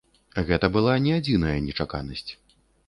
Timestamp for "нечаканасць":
1.69-2.29